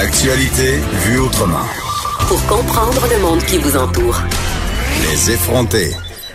L'actualité 0.00 0.76
vue 1.06 1.18
autrement. 1.18 1.66
Pour 2.28 2.40
comprendre 2.46 3.04
le 3.10 3.18
monde 3.20 3.42
qui 3.42 3.58
vous 3.58 3.76
entoure. 3.76 4.22
Les 5.02 5.32
effronter. 5.32 5.90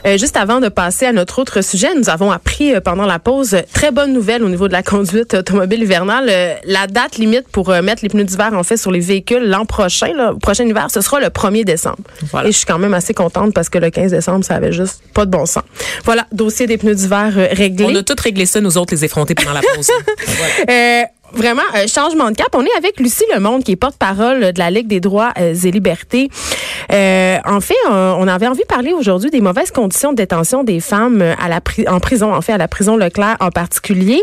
Euh, 0.06 0.18
juste 0.18 0.36
avant 0.36 0.60
de 0.60 0.68
passer 0.68 1.06
à 1.06 1.14
notre 1.14 1.40
autre 1.40 1.62
sujet, 1.62 1.88
nous 1.96 2.10
avons 2.10 2.30
appris 2.30 2.76
euh, 2.76 2.82
pendant 2.82 3.06
la 3.06 3.20
pause 3.20 3.56
très 3.74 3.92
bonne 3.92 4.12
nouvelle 4.12 4.44
au 4.44 4.50
niveau 4.50 4.68
de 4.68 4.74
la 4.74 4.84
conduite 4.84 5.36
automobile 5.36 5.82
hivernale. 5.82 6.28
Euh, 6.30 6.56
la 6.66 6.88
date 6.88 7.16
limite 7.16 7.48
pour 7.54 7.70
mettre 7.70 8.04
les 8.04 8.10
pneus 8.10 8.26
d'hiver 8.26 8.52
en 8.52 8.64
fait 8.64 8.76
sur 8.76 8.92
les 8.92 9.00
véhicules 9.00 9.48
l'an 9.48 9.66
prochain, 9.66 10.08
le 10.08 10.38
prochain 10.38 10.66
hiver, 10.66 10.90
ce 10.94 11.00
sera 11.00 11.22
le 11.22 11.28
1er 11.28 11.64
décembre. 11.64 12.04
Et 12.44 12.48
je 12.48 12.58
suis 12.58 12.66
quand 12.66 12.80
même 12.80 12.94
assez 12.94 13.14
contente 13.14 13.54
parce 13.54 13.70
que 13.70 13.78
le 13.78 13.92
15 13.92 14.12
décembre, 14.12 14.44
ça 14.44 14.56
avait 14.56 14.74
juste 14.74 15.02
pas 15.14 15.26
de 15.26 15.32
bon 15.32 15.46
sens. 15.46 15.64
Voilà, 16.04 16.28
dossier 16.34 16.68
des 16.68 16.78
pneus 16.78 16.96
d'hiver 16.96 17.32
réglé. 17.54 17.86
On 17.86 17.96
a 17.96 18.04
tout 18.04 18.22
réglé 18.22 18.46
ça, 18.46 18.60
nous 18.60 18.78
autres, 18.78 18.94
les 18.94 19.06
effrontés 19.06 19.36
pendant 19.36 19.54
la 19.54 19.62
pause. 19.62 19.88
voilà 20.68 21.08
vraiment 21.34 21.64
un 21.74 21.88
changement 21.88 22.30
de 22.32 22.36
cap. 22.36 22.48
On 22.54 22.64
est 22.64 22.78
avec 22.78 23.00
Lucie 23.00 23.26
Lemonde, 23.34 23.64
qui 23.64 23.72
est 23.72 23.76
porte-parole 23.76 24.54
de 24.54 24.60
la 24.60 24.70
Ligue 24.70 24.88
des 24.88 25.00
droits 25.00 25.32
euh, 25.40 25.54
et 25.54 25.72
libertés. 25.72 26.30
Euh, 26.92 27.38
en 27.46 27.60
fait, 27.60 27.76
on 27.90 28.28
avait 28.28 28.48
envie 28.48 28.62
de 28.62 28.68
parler 28.68 28.94
aujourd'hui 28.94 29.32
des 29.32 29.42
mauvaises 29.42 29.72
conditions 29.72 30.12
de 30.12 30.18
détention 30.18 30.64
des 30.64 30.80
femmes 30.80 31.22
à 31.22 31.50
la 31.50 31.60
en 31.88 32.00
prison, 32.00 32.34
en 32.34 32.42
fait, 32.42 32.54
à 32.54 32.58
la 32.58 32.68
prison 32.68 32.98
Leclerc 32.98 33.38
en 33.40 33.50
particulier. 33.50 34.22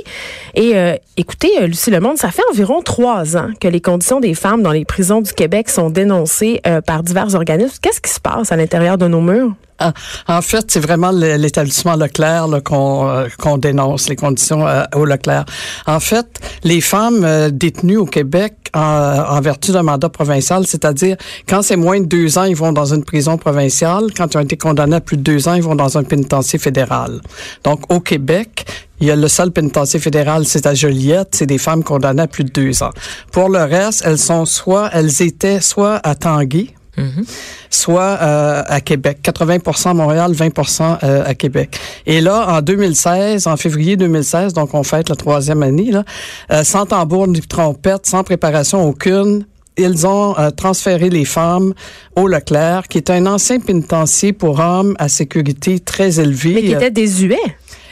Et 0.54 0.76
euh, 0.76 0.94
écoutez, 1.16 1.48
Lucie 1.66 1.90
Lemonde, 1.90 2.18
ça 2.18 2.30
fait 2.30 2.42
environ 2.50 2.82
trois 2.82 3.36
ans 3.36 3.48
que 3.60 3.68
les 3.68 3.80
conditions 3.80 4.20
des 4.20 4.34
femmes 4.34 4.62
dans 4.62 4.72
les 4.72 4.84
prisons 4.84 5.20
du 5.20 5.32
Québec 5.32 5.68
sont 5.68 5.90
dénoncées 5.90 6.60
par 6.86 7.02
divers 7.02 7.34
organismes. 7.34 7.78
Qu'est-ce 7.82 8.00
qui 8.00 8.10
se 8.10 8.20
passe 8.20 8.52
à 8.52 8.56
l'intérieur 8.56 8.98
de 8.98 9.06
nos 9.06 9.20
murs? 9.20 9.54
Ah, 9.82 9.94
en 10.28 10.42
fait, 10.42 10.70
c'est 10.70 10.80
vraiment 10.80 11.10
l'établissement 11.10 11.96
Leclerc 11.96 12.48
qu'on 12.64 13.08
euh, 13.08 13.28
qu'on 13.38 13.56
dénonce, 13.56 14.10
les 14.10 14.16
conditions 14.16 14.66
euh, 14.68 14.84
au 14.94 15.06
Leclerc. 15.06 15.46
En 15.86 16.00
fait, 16.00 16.26
les 16.64 16.82
femmes 16.82 17.24
euh, 17.24 17.48
détenues 17.50 17.96
au 17.96 18.04
Québec 18.04 18.54
en, 18.74 19.40
vertu 19.40 19.72
d'un 19.72 19.82
mandat 19.82 20.10
provincial, 20.10 20.66
c'est-à-dire 20.66 21.16
quand 21.48 21.62
c'est 21.62 21.76
moins 21.76 21.98
de 21.98 22.04
deux 22.04 22.36
ans, 22.36 22.44
ils 22.44 22.54
vont 22.54 22.72
dans 22.72 22.92
une 22.92 23.04
prison 23.04 23.38
provinciale. 23.38 24.12
Quand 24.14 24.34
ils 24.34 24.36
ont 24.36 24.42
été 24.42 24.58
condamnés 24.58 24.96
à 24.96 25.00
plus 25.00 25.16
de 25.16 25.22
deux 25.22 25.48
ans, 25.48 25.54
ils 25.54 25.62
vont 25.62 25.74
dans 25.74 25.96
un 25.96 26.04
pénitencier 26.04 26.58
fédéral. 26.58 27.20
Donc, 27.64 27.90
au 27.90 28.00
Québec, 28.00 28.66
il 29.00 29.06
y 29.06 29.10
a 29.10 29.16
le 29.16 29.28
seul 29.28 29.50
pénitencier 29.50 29.98
fédéral, 29.98 30.44
c'est 30.44 30.66
à 30.66 30.74
Joliette, 30.74 31.30
c'est 31.32 31.46
des 31.46 31.58
femmes 31.58 31.82
condamnées 31.82 32.22
à 32.22 32.26
plus 32.26 32.44
de 32.44 32.50
deux 32.50 32.82
ans. 32.82 32.90
Pour 33.32 33.48
le 33.48 33.60
reste, 33.60 34.02
elles 34.04 34.18
sont 34.18 34.44
soit, 34.44 34.90
elles 34.92 35.22
étaient 35.22 35.60
soit 35.60 35.98
à 36.04 36.14
Tanguy, 36.14 36.74
Mhm. 36.96 37.24
soit 37.70 38.18
euh, 38.20 38.62
à 38.66 38.80
Québec. 38.80 39.18
80 39.22 39.58
à 39.84 39.94
Montréal, 39.94 40.32
20% 40.32 40.98
euh, 41.02 41.24
à 41.24 41.34
Québec. 41.34 41.78
Et 42.06 42.20
là, 42.20 42.46
en 42.48 42.60
2016, 42.60 43.46
en 43.46 43.56
février 43.56 43.96
2016, 43.96 44.52
donc 44.52 44.74
on 44.74 44.82
fête 44.82 45.08
la 45.08 45.16
troisième 45.16 45.62
année, 45.62 45.90
là, 45.90 46.04
euh, 46.52 46.64
sans 46.64 46.86
tambour 46.86 47.28
ni 47.28 47.40
trompette, 47.40 48.06
sans 48.06 48.24
préparation 48.24 48.86
aucune, 48.86 49.46
ils 49.76 50.06
ont 50.06 50.34
transféré 50.58 51.08
les 51.08 51.24
femmes 51.24 51.72
au 52.14 52.26
Leclerc, 52.26 52.88
qui 52.88 52.98
est 52.98 53.08
un 53.08 53.24
ancien 53.24 53.60
pénitencier 53.60 54.34
pour 54.34 54.58
hommes 54.58 54.94
à 54.98 55.08
sécurité 55.08 55.80
très 55.80 56.20
élevée. 56.20 56.54
Mais 56.54 56.62
qui 56.62 56.72
était 56.72 56.90
désuet 56.90 57.38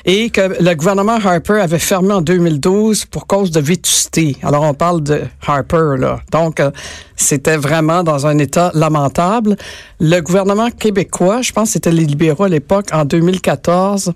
et 0.08 0.30
que 0.30 0.40
le 0.62 0.74
gouvernement 0.74 1.18
Harper 1.22 1.60
avait 1.60 1.78
fermé 1.78 2.14
en 2.14 2.22
2012 2.22 3.04
pour 3.04 3.26
cause 3.26 3.50
de 3.50 3.60
vétusté. 3.60 4.38
Alors 4.42 4.62
on 4.62 4.72
parle 4.72 5.02
de 5.02 5.20
Harper 5.46 5.96
là. 5.98 6.20
Donc 6.32 6.60
euh, 6.60 6.70
c'était 7.14 7.58
vraiment 7.58 8.02
dans 8.02 8.26
un 8.26 8.38
état 8.38 8.72
lamentable. 8.74 9.56
Le 10.00 10.20
gouvernement 10.20 10.70
québécois, 10.70 11.42
je 11.42 11.52
pense 11.52 11.68
que 11.68 11.72
c'était 11.74 11.92
les 11.92 12.06
libéraux 12.06 12.44
à 12.44 12.48
l'époque 12.48 12.86
en 12.92 13.04
2014 13.04 14.14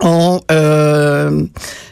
ont 0.00 0.40
euh, 0.50 1.44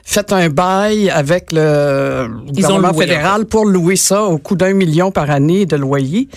fait 0.05 0.33
un 0.33 0.49
bail 0.51 1.09
avec 1.09 1.53
le 1.53 2.29
gouvernement 2.53 2.93
fédéral 2.93 3.47
pour 3.47 3.65
louer 3.65 3.97
ça 3.97 4.25
au 4.25 4.39
coût 4.39 4.57
d'un 4.57 4.75
million 4.75 5.11
par 5.11 5.31
année 5.31 5.65
de 5.65 5.77
loyer 5.77 6.29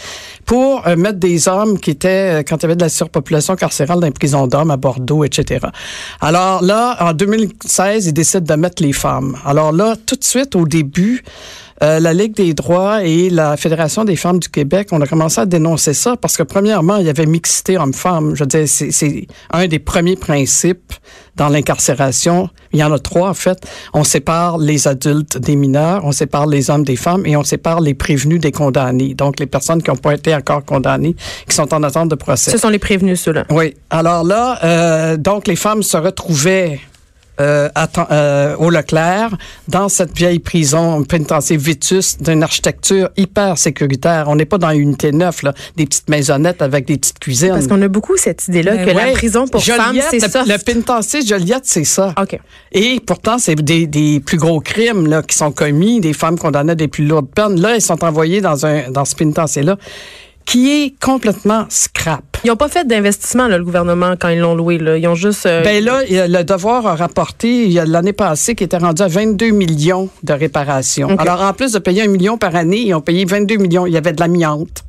pour 0.46 0.88
euh, 0.88 0.96
mettre 0.96 1.20
des 1.20 1.48
hommes 1.48 1.78
qui 1.78 1.92
étaient, 1.92 2.40
euh, 2.40 2.44
quand 2.48 2.58
il 2.58 2.62
y 2.64 2.66
avait 2.66 2.76
de 2.78 2.82
la 2.82 2.90
surpopulation 2.90 3.56
carcérale 3.56 4.00
dans 4.00 4.08
les 4.08 4.14
prisons 4.14 4.48
d'hommes 4.48 4.72
à 4.72 4.78
Bordeaux, 4.78 5.26
etc. 5.26 5.68
Alors 6.22 6.64
là, 6.64 6.96
en 7.02 7.14
2016, 7.14 8.08
ils 8.08 8.14
décident 8.14 8.56
de 8.56 8.60
mettre 8.60 8.82
les 8.82 8.94
femmes. 8.94 9.38
Alors 9.46 9.74
là, 9.74 9.96
tout 10.06 10.16
de 10.16 10.24
suite, 10.24 10.56
au 10.56 10.66
début, 10.66 11.24
euh, 11.84 12.00
la 12.00 12.14
Ligue 12.14 12.36
des 12.36 12.54
droits 12.54 13.04
et 13.04 13.30
la 13.30 13.56
Fédération 13.56 14.04
des 14.04 14.16
femmes 14.16 14.40
du 14.40 14.50
Québec, 14.50 14.90
on 14.92 15.02
a 15.02 15.08
commencé 15.08 15.42
à 15.42 15.46
dénoncer 15.46 15.94
ça 15.94 16.16
parce 16.18 16.36
que 16.36 16.44
premièrement, 16.44 16.98
il 16.98 17.06
y 17.06 17.10
avait 17.10 17.26
mixité 17.26 17.78
homme-femme. 17.78 18.36
Je 18.36 18.44
veux 18.44 18.48
dire, 18.48 18.68
c'est 18.68 19.28
un 19.52 19.68
des 19.68 19.80
premiers 19.80 20.16
principes 20.16 20.94
dans 21.36 21.50
l'incarcération. 21.50 22.50
Il 22.74 22.80
y 22.80 22.84
en 22.84 22.92
a 22.92 23.00
trois, 23.00 23.30
en 23.30 23.34
fait. 23.34 23.60
On 23.94 24.04
sépare 24.04 24.58
les 24.58 24.88
adultes 24.88 25.38
des 25.38 25.56
mineurs, 25.56 26.04
on 26.04 26.12
sépare 26.12 26.48
les 26.48 26.70
hommes 26.70 26.84
des 26.84 26.96
femmes 26.96 27.26
et 27.26 27.38
on 27.38 27.44
sépare 27.44 27.80
les 27.80 27.94
prévenus 27.94 28.42
des 28.42 28.52
condamnés. 28.52 29.14
Donc, 29.14 29.40
les 29.40 29.46
personnes 29.46 29.84
qui 29.84 29.92
n'ont 29.92 29.98
pas 29.98 30.16
été 30.16 30.34
encore 30.34 30.66
condamnées, 30.66 31.16
qui 31.48 31.56
sont 31.56 31.72
en 31.74 31.84
attente 31.84 32.10
de 32.10 32.16
procès. 32.16 32.52
Ce 32.52 32.58
sont 32.58 32.70
les 32.70 32.80
prévenus, 32.80 33.22
ceux-là. 33.22 33.46
Oui. 33.52 33.76
Alors 33.92 34.24
là, 34.24 34.60
euh, 34.64 35.18
donc, 35.18 35.48
les 35.48 35.56
femmes 35.56 35.84
se 35.84 35.98
retrouvaient 35.98 36.80
euh, 37.40 37.70
euh, 38.12 38.56
au 38.58 38.70
Leclerc, 38.70 39.38
dans 39.68 39.90
cette 39.90 40.16
vieille 40.16 40.40
prison 40.40 41.04
pénitentiaire 41.04 41.60
Vitus 41.60 42.18
d'une 42.20 42.44
architecture 42.44 43.10
hyper 43.18 43.58
sécuritaire. 43.58 44.26
On 44.28 44.36
n'est 44.36 44.46
pas 44.46 44.58
dans 44.58 44.72
une 44.72 44.82
unité 44.82 45.12
neuve, 45.12 45.40
là, 45.44 45.54
des 45.76 45.86
petites 45.86 46.10
maisonnettes 46.10 46.62
avec 46.62 46.86
des 46.86 46.98
petites 46.98 47.20
cuisines. 47.20 47.50
Parce 47.50 47.68
qu'on 47.68 47.82
a 47.82 47.88
beaucoup 47.88 48.18
cette 48.18 48.48
idée-là 48.48 48.78
ben 48.78 48.86
que 48.86 48.92
la 48.92 49.12
prison 49.12 49.48
pour 49.48 49.64
femmes, 49.64 50.00
c'est 50.10 50.20
ça. 50.20 50.44
Le 50.46 50.58
pénitencier 50.58 51.26
Joliette, 51.26 51.66
c'est 51.66 51.84
ça. 51.84 52.14
OK. 52.20 52.40
Et 52.72 53.00
pourtant, 53.06 53.38
c'est 53.38 53.56
des, 53.56 53.88
des, 53.88 54.20
plus 54.20 54.38
gros 54.38 54.60
crimes 54.60 55.08
là, 55.08 55.22
qui 55.22 55.36
sont 55.36 55.52
commis, 55.52 56.00
des 56.00 56.14
femmes 56.14 56.38
condamnées 56.38 56.74
à 56.74 56.76
des 56.76 56.88
plus 56.88 57.06
lourdes 57.06 57.30
peines. 57.30 57.60
Là, 57.60 57.76
elles 57.76 57.82
sont 57.82 58.04
envoyées 58.04 58.42
dans, 58.42 58.66
un, 58.66 58.90
dans 58.90 59.06
ce 59.06 59.16
pénitencier-là 59.16 59.78
qui 60.46 60.72
est 60.72 60.94
complètement 61.00 61.66
scrap. 61.70 62.37
Ils 62.48 62.52
n'ont 62.52 62.56
pas 62.56 62.70
fait 62.70 62.88
d'investissement, 62.88 63.50
le 63.50 63.62
gouvernement, 63.62 64.14
quand 64.18 64.30
ils 64.30 64.40
l'ont 64.40 64.56
loué. 64.56 64.78
Là. 64.78 64.98
Ils 64.98 65.06
ont 65.10 65.16
juste... 65.16 65.46
Euh, 65.46 65.64
ben 65.64 65.84
là, 65.84 66.00
le 66.10 66.44
devoir 66.44 66.88
a 66.88 66.96
rapporté, 66.96 67.68
l'année 67.86 68.14
passée, 68.14 68.56
qui 68.56 68.64
était 68.64 68.78
rendu 68.78 69.02
à 69.02 69.10
22 69.10 69.50
millions 69.50 70.08
de 70.24 70.32
réparations. 70.32 71.10
Alors, 71.18 71.42
en 71.42 71.52
plus 71.52 71.74
de 71.74 71.80
payer 71.80 72.04
un 72.04 72.08
million 72.08 72.38
par 72.38 72.56
année, 72.56 72.84
ils 72.86 72.94
ont 72.94 73.02
payé 73.02 73.26
22 73.26 73.58
millions. 73.58 73.86
Il 73.86 73.92
y 73.92 73.98
avait 73.98 74.14
de 74.14 74.22
l'amiante. 74.22 74.86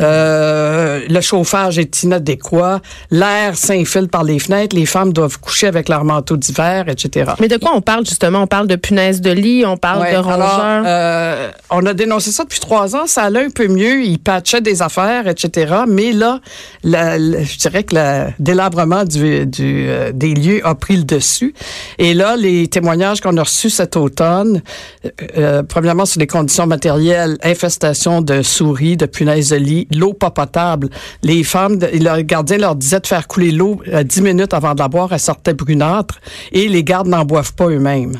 Euh, 0.00 1.00
le 1.08 1.20
chauffage 1.20 1.78
est 1.78 2.02
inadéquat, 2.02 2.80
l'air 3.10 3.56
s'infile 3.56 4.08
par 4.08 4.24
les 4.24 4.38
fenêtres, 4.38 4.76
les 4.76 4.86
femmes 4.86 5.12
doivent 5.12 5.38
coucher 5.38 5.66
avec 5.66 5.88
leur 5.88 6.04
manteau 6.04 6.36
d'hiver, 6.36 6.88
etc. 6.88 7.32
Mais 7.40 7.48
de 7.48 7.56
quoi 7.56 7.72
on 7.74 7.80
parle 7.80 8.04
justement? 8.06 8.42
On 8.42 8.46
parle 8.46 8.66
de 8.66 8.76
punaises 8.76 9.20
de 9.20 9.30
lit, 9.30 9.64
on 9.66 9.76
parle 9.76 10.10
de 10.12 10.16
rongeurs? 10.16 10.84
Euh, 10.86 11.50
on 11.70 11.84
a 11.86 11.94
dénoncé 11.94 12.30
ça 12.30 12.44
depuis 12.44 12.60
trois 12.60 12.96
ans, 12.96 13.06
ça 13.06 13.22
allait 13.22 13.44
un 13.44 13.50
peu 13.50 13.68
mieux, 13.68 14.04
ils 14.04 14.18
patchaient 14.18 14.60
des 14.60 14.82
affaires, 14.82 15.26
etc. 15.26 15.74
Mais 15.88 16.12
là, 16.12 16.40
je 16.84 17.58
dirais 17.58 17.84
que 17.84 17.94
le 17.94 18.26
délabrement 18.38 19.04
du, 19.04 19.46
du, 19.46 19.86
euh, 19.88 20.12
des 20.12 20.34
lieux 20.34 20.66
a 20.66 20.74
pris 20.74 20.96
le 20.96 21.04
dessus. 21.04 21.54
Et 21.98 22.14
là, 22.14 22.36
les 22.36 22.68
témoignages 22.68 23.20
qu'on 23.20 23.36
a 23.36 23.42
reçus 23.42 23.70
cet 23.70 23.96
automne, 23.96 24.62
premièrement 25.68 26.06
sur 26.06 26.20
les 26.20 26.26
conditions 26.26 26.66
matérielles, 26.66 27.38
infestation 27.42 28.20
de 28.20 28.42
souris, 28.42 28.96
de 28.96 29.06
punaises 29.06 29.50
de 29.50 29.56
lit, 29.56 29.77
l'eau 29.94 30.12
pas 30.12 30.30
potable. 30.30 30.88
Les 31.22 31.44
femmes, 31.44 31.78
le 31.80 32.22
gardien 32.22 32.58
leur 32.58 32.74
disait 32.74 33.00
de 33.00 33.06
faire 33.06 33.26
couler 33.28 33.50
l'eau 33.50 33.80
euh, 33.88 34.02
dix 34.02 34.22
minutes 34.22 34.54
avant 34.54 34.74
de 34.74 34.80
la 34.80 34.88
boire, 34.88 35.12
elle 35.12 35.20
sortait 35.20 35.54
brunâtre, 35.54 36.18
et 36.52 36.68
les 36.68 36.82
gardes 36.82 37.08
n'en 37.08 37.24
boivent 37.24 37.54
pas 37.54 37.68
eux-mêmes. 37.68 38.16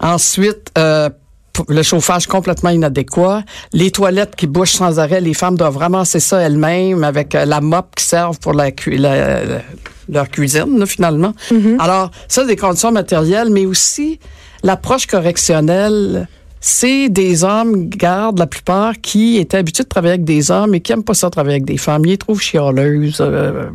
Ensuite, 0.00 0.70
euh, 0.78 1.10
le 1.68 1.82
chauffage 1.82 2.26
complètement 2.26 2.70
inadéquat, 2.70 3.42
les 3.72 3.90
toilettes 3.90 4.34
qui 4.36 4.46
bouchent 4.46 4.72
sans 4.72 4.98
arrêt, 4.98 5.20
les 5.20 5.34
femmes 5.34 5.56
doivent 5.56 5.76
ramasser 5.76 6.18
ça 6.18 6.40
elles-mêmes 6.40 7.04
avec 7.04 7.34
euh, 7.34 7.44
la 7.44 7.60
mop 7.60 7.94
qui 7.94 8.04
servent 8.04 8.38
pour 8.38 8.54
la, 8.54 8.70
leur 10.08 10.28
cuisine, 10.30 10.84
finalement. 10.86 11.34
Mm-hmm. 11.50 11.78
Alors, 11.78 12.10
ça, 12.28 12.44
des 12.44 12.56
conditions 12.56 12.90
matérielles, 12.90 13.50
mais 13.50 13.66
aussi 13.66 14.18
l'approche 14.62 15.06
correctionnelle 15.06 16.26
c'est 16.64 17.08
des 17.08 17.42
hommes, 17.42 17.88
gardes 17.88 18.38
la 18.38 18.46
plupart, 18.46 19.00
qui 19.00 19.38
étaient 19.38 19.56
habitués 19.56 19.82
de 19.82 19.88
travailler 19.88 20.14
avec 20.14 20.24
des 20.24 20.52
hommes 20.52 20.76
et 20.76 20.80
qui 20.80 20.92
n'aiment 20.92 21.02
pas 21.02 21.12
ça 21.12 21.28
travailler 21.28 21.56
avec 21.56 21.64
des 21.64 21.76
femmes. 21.76 22.06
Ils 22.06 22.10
les 22.10 22.18
trouvent 22.18 22.40
chialeuses. 22.40 23.18
Euh, 23.20 23.70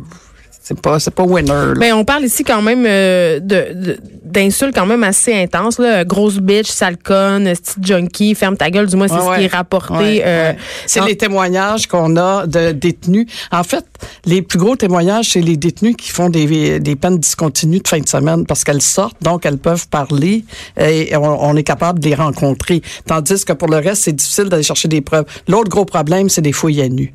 c'est 0.68 0.78
pas, 0.82 1.00
c'est 1.00 1.14
pas 1.14 1.22
winner. 1.22 1.72
Mais 1.78 1.92
on 1.92 2.04
parle 2.04 2.24
ici 2.24 2.44
quand 2.44 2.60
même 2.60 2.84
euh, 2.86 3.40
de, 3.40 3.96
d'insultes 4.22 4.74
quand 4.74 4.84
même 4.84 5.02
assez 5.02 5.32
intenses. 5.32 5.78
Là. 5.78 6.04
Grosse 6.04 6.40
bitch, 6.40 6.68
sale 6.68 6.98
conne, 6.98 7.44
petite 7.44 7.86
junkie, 7.86 8.34
ferme 8.34 8.54
ta 8.54 8.70
gueule. 8.70 8.86
Du 8.86 8.96
moins, 8.96 9.08
c'est 9.08 9.14
ce 9.14 9.38
qui 9.38 9.44
est 9.44 9.54
rapporté. 9.54 10.22
Euh, 10.26 10.52
c'est 10.84 11.02
les 11.06 11.16
témoignages 11.16 11.86
qu'on 11.86 12.18
a 12.18 12.46
de 12.46 12.72
détenus. 12.72 13.26
En 13.50 13.64
fait, 13.64 13.86
les 14.26 14.42
plus 14.42 14.58
gros 14.58 14.76
témoignages, 14.76 15.30
c'est 15.30 15.40
les 15.40 15.56
détenus 15.56 15.96
qui 15.96 16.10
font 16.10 16.28
des, 16.28 16.78
des 16.80 16.96
peines 16.96 17.18
discontinues 17.18 17.80
de 17.80 17.88
fin 17.88 18.00
de 18.00 18.08
semaine 18.08 18.44
parce 18.44 18.62
qu'elles 18.62 18.82
sortent, 18.82 19.22
donc 19.22 19.46
elles 19.46 19.56
peuvent 19.56 19.88
parler 19.88 20.44
et 20.78 21.16
on, 21.16 21.56
est 21.56 21.62
capable 21.62 21.98
de 22.00 22.10
les 22.10 22.14
rencontrer. 22.14 22.82
Tandis 23.06 23.42
que 23.46 23.54
pour 23.54 23.68
le 23.68 23.78
reste, 23.78 24.02
c'est 24.02 24.12
difficile 24.12 24.50
d'aller 24.50 24.62
chercher 24.62 24.88
des 24.88 25.00
preuves. 25.00 25.24
L'autre 25.48 25.70
gros 25.70 25.86
problème, 25.86 26.28
c'est 26.28 26.42
des 26.42 26.52
fouilles 26.52 26.82
à 26.82 26.88
nu. 26.90 27.14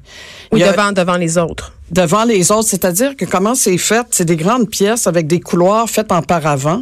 Ou 0.52 0.58
devant, 0.58 0.92
devant 0.92 1.18
les 1.18 1.38
autres 1.38 1.74
devant 1.94 2.24
les 2.24 2.52
autres. 2.52 2.70
C'est-à-dire 2.70 3.16
que 3.16 3.26
comment 3.26 3.56
c'est 3.56 3.78
fait, 3.78 4.08
c'est 4.12 4.26
des 4.26 4.36
grandes 4.36 4.70
pièces 4.70 5.08
avec 5.08 5.28
des 5.28 5.40
couloirs 5.40 5.90
faits 5.90 6.12
en 6.12 6.22
paravent. 6.22 6.82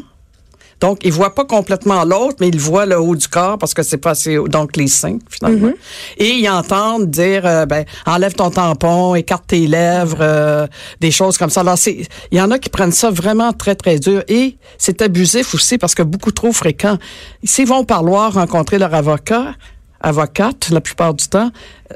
Donc, 0.79 1.01
il 1.03 1.13
voit 1.13 1.35
pas 1.35 1.45
complètement 1.45 2.03
l'autre, 2.03 2.37
mais 2.39 2.47
il 2.47 2.59
voit 2.59 2.87
le 2.87 2.99
haut 2.99 3.15
du 3.15 3.27
corps 3.27 3.59
parce 3.59 3.75
que 3.75 3.83
c'est 3.83 3.97
pas 3.97 4.11
assez 4.11 4.39
haut. 4.39 4.47
Donc, 4.47 4.75
les 4.75 4.87
seins, 4.87 5.19
finalement. 5.29 5.67
Mhm. 5.67 5.75
Et 6.17 6.29
ils 6.29 6.49
entendent 6.49 7.07
dire, 7.07 7.45
euh, 7.45 7.67
ben, 7.67 7.85
enlève 8.07 8.33
ton 8.33 8.49
tampon, 8.49 9.13
écarte 9.13 9.45
tes 9.45 9.67
lèvres, 9.67 10.17
euh, 10.21 10.65
des 10.99 11.11
choses 11.11 11.37
comme 11.37 11.51
ça. 11.51 11.61
Alors, 11.61 11.77
c'est, 11.77 12.07
il 12.31 12.37
y 12.37 12.41
en 12.41 12.49
a 12.49 12.57
qui 12.57 12.69
prennent 12.69 12.91
ça 12.91 13.11
vraiment 13.11 13.53
très, 13.53 13.75
très 13.75 13.99
dur. 13.99 14.23
Et 14.27 14.57
c'est 14.79 15.03
abusif 15.03 15.53
aussi 15.53 15.77
parce 15.77 15.93
que 15.93 16.01
beaucoup 16.01 16.31
trop 16.31 16.51
fréquent. 16.51 16.97
S'ils 17.43 17.67
vont 17.67 17.77
au 17.77 17.85
parloir 17.85 18.33
rencontrer 18.33 18.79
leur 18.79 18.95
avocat, 18.95 19.53
avocate, 20.01 20.69
la 20.71 20.81
plupart 20.81 21.13
du 21.13 21.27
temps, 21.27 21.51
euh, 21.91 21.95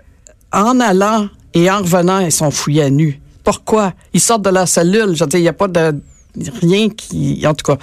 en 0.51 0.79
allant 0.79 1.27
et 1.56 1.72
en 1.72 1.80
revenant, 1.80 2.19
ils 2.19 2.31
sont 2.31 2.52
fouillés 2.52 2.84
à 2.84 2.90
nu. 2.92 3.19
Pourquoi? 3.44 3.94
Ils 4.13 4.19
sortent 4.22 4.44
de 4.44 4.50
la 4.52 4.66
cellule. 4.66 5.16
Je 5.16 5.24
veux 5.24 5.30
dire, 5.30 5.40
il 5.40 5.44
n'y 5.44 5.48
a 5.48 5.54
pas 5.54 5.68
de 5.68 5.94
rien 6.62 6.90
qui. 6.90 7.44
En 7.48 7.54
tout 7.54 7.72
cas, 7.74 7.78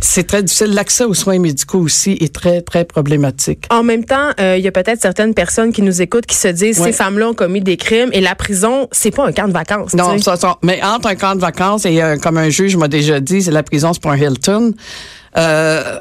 c'est 0.00 0.26
très 0.26 0.42
difficile. 0.42 0.72
L'accès 0.74 1.04
aux 1.04 1.12
soins 1.14 1.38
médicaux 1.38 1.78
aussi 1.80 2.16
est 2.20 2.34
très, 2.34 2.62
très 2.62 2.84
problématique. 2.84 3.66
En 3.70 3.82
même 3.82 4.04
temps, 4.04 4.30
euh, 4.40 4.56
il 4.56 4.64
y 4.64 4.68
a 4.68 4.72
peut-être 4.72 5.00
certaines 5.00 5.34
personnes 5.34 5.72
qui 5.72 5.82
nous 5.82 6.00
écoutent 6.02 6.26
qui 6.26 6.36
se 6.36 6.48
disent 6.48 6.80
Ouais. 6.80 6.86
ces 6.86 6.92
femmes-là 6.92 7.28
ont 7.30 7.34
commis 7.34 7.60
des 7.60 7.76
crimes 7.76 8.10
et 8.12 8.20
la 8.20 8.34
prison, 8.34 8.88
c'est 8.92 9.10
pas 9.10 9.26
un 9.26 9.32
camp 9.32 9.46
de 9.46 9.52
vacances. 9.52 9.92
Non, 9.94 10.18
ça, 10.18 10.36
ça- 10.36 10.56
mais 10.62 10.80
entre 10.82 11.08
un 11.08 11.14
camp 11.16 11.34
de 11.34 11.40
vacances 11.40 11.84
et 11.84 12.02
euh, 12.02 12.16
comme 12.16 12.38
un 12.38 12.48
juge 12.48 12.76
m'a 12.76 12.88
déjà 12.88 13.20
dit, 13.20 13.42
c'est 13.42 13.50
la 13.50 13.62
prison, 13.62 13.92
c'est 13.92 14.02
pas 14.02 14.12
un 14.12 14.16
Hilton. 14.16 14.72
Euh, 15.36 15.98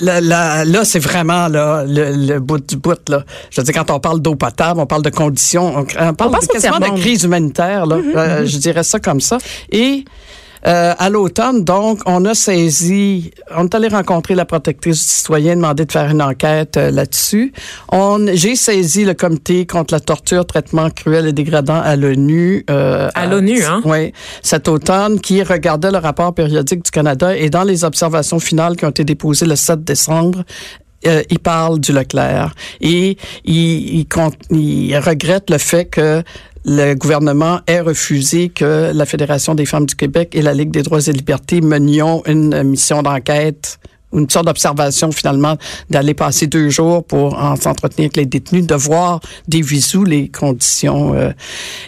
là, 0.00 0.20
là, 0.20 0.64
là, 0.64 0.84
c'est 0.84 0.98
vraiment 0.98 1.48
là, 1.48 1.84
le, 1.86 2.12
le 2.12 2.40
bout 2.40 2.58
du 2.66 2.76
bout. 2.76 2.98
Là. 3.08 3.24
Je 3.50 3.60
veux 3.60 3.64
dire, 3.64 3.74
quand 3.74 3.90
on 3.90 4.00
parle 4.00 4.20
d'eau 4.20 4.34
potable, 4.34 4.80
on 4.80 4.86
parle 4.86 5.02
de 5.02 5.10
conditions, 5.10 5.76
on, 5.76 5.80
on 5.80 6.14
parle 6.14 6.32
de- 6.32 6.46
quasiment 6.46 6.78
de 6.80 7.00
crise 7.00 7.24
humanitaire. 7.24 7.86
Là. 7.86 7.96
Euh, 7.96 8.46
je 8.46 8.56
dirais 8.58 8.82
ça 8.84 8.98
comme 9.00 9.20
ça. 9.20 9.38
Et 9.70 10.04
euh, 10.66 10.94
à 10.98 11.10
l'automne, 11.10 11.62
donc, 11.64 12.00
on 12.06 12.24
a 12.24 12.34
saisi, 12.34 13.30
on 13.54 13.64
est 13.64 13.74
allé 13.74 13.88
rencontrer 13.88 14.34
la 14.34 14.44
protectrice 14.44 14.98
du 14.98 15.12
citoyen, 15.12 15.56
demander 15.56 15.84
de 15.84 15.92
faire 15.92 16.10
une 16.10 16.22
enquête 16.22 16.76
euh, 16.76 16.90
là-dessus. 16.90 17.52
On, 17.92 18.26
j'ai 18.32 18.56
saisi 18.56 19.04
le 19.04 19.14
comité 19.14 19.66
contre 19.66 19.92
la 19.92 20.00
torture, 20.00 20.46
traitement 20.46 20.88
cruel 20.90 21.26
et 21.26 21.32
dégradant 21.32 21.80
à 21.80 21.96
l'ONU. 21.96 22.64
euh, 22.70 23.08
À 23.14 23.26
l'ONU, 23.26 23.62
hein? 23.64 23.82
oui, 23.84 24.12
cet 24.42 24.68
automne, 24.68 25.20
qui 25.20 25.42
regardait 25.42 25.90
le 25.90 25.98
rapport 25.98 26.34
périodique 26.34 26.84
du 26.84 26.90
Canada 26.90 27.36
et 27.36 27.50
dans 27.50 27.64
les 27.64 27.84
observations 27.84 28.38
finales 28.40 28.76
qui 28.76 28.84
ont 28.84 28.90
été 28.90 29.04
déposées 29.04 29.46
le 29.46 29.56
7 29.56 29.84
décembre, 29.84 30.44
euh, 31.06 31.22
il 31.28 31.38
parle 31.38 31.80
du 31.80 31.92
Leclerc 31.92 32.54
et 32.80 33.18
il, 33.44 34.00
il, 34.00 34.06
il 34.50 34.96
regrette 34.96 35.50
le 35.50 35.58
fait 35.58 35.84
que 35.84 36.22
le 36.64 36.94
gouvernement 36.94 37.60
ait 37.66 37.80
refusé 37.80 38.48
que 38.48 38.92
la 38.94 39.06
Fédération 39.06 39.54
des 39.54 39.66
femmes 39.66 39.86
du 39.86 39.94
Québec 39.94 40.30
et 40.32 40.42
la 40.42 40.54
Ligue 40.54 40.70
des 40.70 40.82
droits 40.82 41.06
et 41.06 41.12
libertés 41.12 41.60
menions 41.60 42.22
une 42.26 42.62
mission 42.62 43.02
d'enquête 43.02 43.78
une 44.14 44.30
sorte 44.30 44.46
d'observation 44.46 45.12
finalement 45.12 45.56
d'aller 45.90 46.14
passer 46.14 46.46
deux 46.46 46.70
jours 46.70 47.04
pour 47.04 47.36
en 47.36 47.56
s'entretenir 47.56 48.06
avec 48.06 48.16
les 48.16 48.26
détenus, 48.26 48.66
de 48.66 48.74
voir 48.74 49.20
des 49.48 49.60
visous 49.60 50.04
les 50.04 50.28
conditions. 50.28 51.14
euh. 51.14 51.32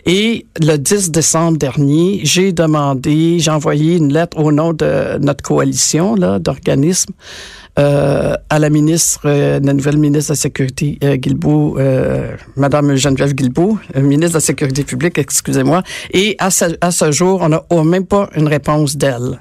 Et 0.04 0.46
le 0.60 0.76
10 0.76 1.10
décembre 1.12 1.58
dernier, 1.58 2.20
j'ai 2.24 2.52
demandé, 2.52 3.38
j'ai 3.38 3.50
envoyé 3.50 3.96
une 3.96 4.12
lettre 4.12 4.38
au 4.38 4.52
nom 4.52 4.72
de 4.72 5.18
notre 5.20 5.42
coalition 5.42 6.14
là 6.14 6.38
d'organismes 6.38 7.12
à 7.76 8.58
la 8.58 8.70
ministre, 8.70 9.20
euh, 9.26 9.60
la 9.62 9.72
nouvelle 9.72 9.98
ministre 9.98 10.30
de 10.30 10.32
la 10.32 10.40
Sécurité, 10.40 10.98
euh, 11.04 11.16
Guilbeault, 11.16 11.78
euh, 11.78 12.36
Madame 12.56 12.94
Geneviève 12.94 13.34
Guilbeault, 13.34 13.78
euh, 13.94 14.00
ministre 14.00 14.32
de 14.32 14.36
la 14.38 14.40
Sécurité 14.40 14.84
publique, 14.84 15.18
excusez-moi. 15.18 15.82
Et 16.12 16.36
à 16.38 16.50
ce, 16.50 16.76
à 16.80 16.90
ce 16.90 17.10
jour, 17.12 17.42
on 17.42 17.48
n'a 17.48 17.84
même 17.84 18.06
pas 18.06 18.30
une 18.36 18.48
réponse 18.48 18.96
d'elle. 18.96 19.40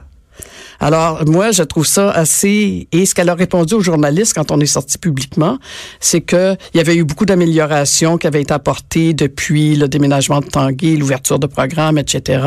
Alors, 0.79 1.23
moi, 1.25 1.51
je 1.51 1.63
trouve 1.63 1.85
ça 1.87 2.11
assez... 2.11 2.87
Et 2.91 3.05
ce 3.05 3.15
qu'elle 3.15 3.29
a 3.29 3.35
répondu 3.35 3.75
aux 3.75 3.81
journalistes 3.81 4.33
quand 4.33 4.51
on 4.51 4.59
est 4.59 4.65
sorti 4.65 4.97
publiquement, 4.97 5.57
c'est 5.99 6.21
que 6.21 6.55
il 6.73 6.77
y 6.77 6.79
avait 6.81 6.95
eu 6.95 7.03
beaucoup 7.05 7.25
d'améliorations 7.25 8.17
qui 8.17 8.27
avaient 8.27 8.41
été 8.41 8.53
apportées 8.53 9.13
depuis 9.13 9.75
le 9.75 9.87
déménagement 9.87 10.41
de 10.41 10.45
Tanguay, 10.47 10.97
l'ouverture 10.97 11.39
de 11.39 11.47
programmes, 11.47 11.97
etc., 11.97 12.43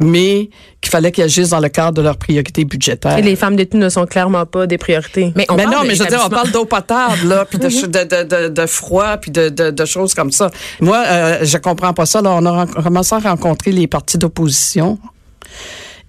mais 0.00 0.48
qu'il 0.80 0.90
fallait 0.90 1.12
qu'ils 1.12 1.24
agissent 1.24 1.50
dans 1.50 1.60
le 1.60 1.68
cadre 1.68 1.92
de 1.98 2.02
leurs 2.02 2.16
priorités 2.16 2.64
budgétaires. 2.64 3.18
Et 3.18 3.22
les 3.22 3.36
femmes 3.36 3.56
détenues 3.56 3.82
ne 3.82 3.88
sont 3.90 4.06
clairement 4.06 4.46
pas 4.46 4.66
des 4.66 4.78
priorités. 4.78 5.32
Mais 5.36 5.44
on 5.50 5.54
mais 5.56 5.64
parle 5.64 5.74
non, 5.76 5.82
de 5.82 5.88
mais 5.88 5.94
je 5.94 6.02
veux 6.02 6.08
dire, 6.08 6.22
on 6.24 6.30
parle 6.30 6.50
d'eau 6.50 6.64
potable, 6.64 7.28
là, 7.28 7.44
puis 7.44 7.58
de, 7.58 7.68
ch- 7.68 7.84
de, 7.84 8.04
de, 8.04 8.22
de, 8.22 8.48
de 8.48 8.66
froid, 8.66 9.18
puis 9.18 9.30
de, 9.30 9.50
de, 9.50 9.70
de 9.70 9.84
choses 9.84 10.14
comme 10.14 10.32
ça. 10.32 10.50
Moi, 10.80 11.02
euh, 11.06 11.38
je 11.42 11.58
comprends 11.58 11.92
pas 11.92 12.06
ça. 12.06 12.22
Là, 12.22 12.30
on 12.32 12.46
a 12.46 12.66
commencé 12.66 13.14
à 13.14 13.18
rencontrer 13.18 13.70
les 13.72 13.86
partis 13.86 14.16
d'opposition. 14.16 14.98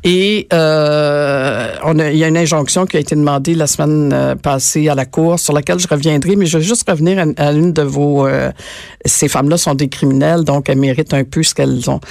Et 0.04 0.48
euh, 0.52 1.76
il 2.12 2.18
y 2.18 2.24
a 2.26 2.28
une 2.28 2.38
injonction 2.38 2.86
qui 2.86 2.98
a 2.98 3.00
été 3.00 3.16
demandée 3.16 3.56
la 3.56 3.68
semaine 3.68 4.12
euh, 4.14 4.36
passée 4.36 4.90
à 4.90 4.96
la 4.96 5.06
Cour, 5.06 5.40
sur 5.40 5.54
laquelle 5.54 5.80
je 5.80 5.88
reviendrai, 5.88 6.36
mais 6.36 6.46
je 6.46 6.58
veux 6.58 6.64
juste 6.64 6.90
revenir 6.90 7.26
à, 7.38 7.52
l'une 7.54 7.72
de 7.72 7.84
vos... 7.84 8.28
euh, 8.28 8.52
ces 9.06 9.30
femmes-là 9.30 9.58
sont 9.58 9.76
des 9.76 9.88
criminels, 9.88 10.44
donc 10.44 10.68
elles 10.70 10.78
méritent 10.78 11.14
un 11.14 11.24
peu 11.24 11.42
ce 11.42 11.56
qu'elles 11.56 11.90
ont. 11.90 12.02